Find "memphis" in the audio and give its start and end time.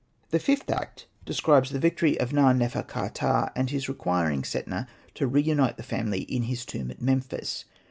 7.03-7.65